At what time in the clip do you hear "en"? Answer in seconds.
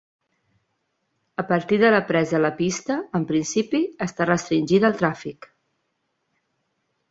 3.21-3.29